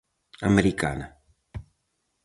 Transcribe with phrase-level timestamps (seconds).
[0.49, 1.05] Americana.